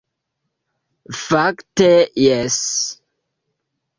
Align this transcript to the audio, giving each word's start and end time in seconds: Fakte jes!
Fakte 1.25 1.91
jes! 2.23 2.59